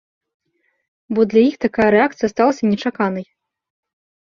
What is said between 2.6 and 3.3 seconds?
нечаканай.